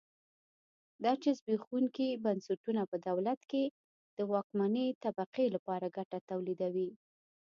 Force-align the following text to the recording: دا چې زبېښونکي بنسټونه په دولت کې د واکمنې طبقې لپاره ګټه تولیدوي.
دا 1.03 1.11
چې 1.21 1.29
زبېښونکي 1.39 2.07
بنسټونه 2.25 2.81
په 2.91 2.95
دولت 3.07 3.39
کې 3.51 3.63
د 4.17 4.19
واکمنې 4.33 4.85
طبقې 5.03 5.45
لپاره 5.55 5.93
ګټه 5.97 6.17
تولیدوي. 6.29 6.89